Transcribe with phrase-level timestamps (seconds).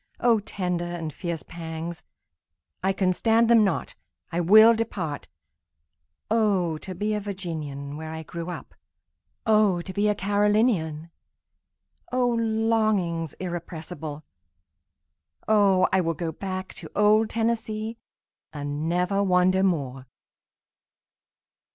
[0.19, 7.97] O tender and fierce pangs—I can stand them not—I will depart;O to be a Virginian,
[7.97, 8.73] where I grew up!
[9.45, 14.23] O to be a Carolinian!O longings irrepressible!
[15.47, 17.99] O I will go back to old Tennessee,
[18.51, 20.07] and never wander more!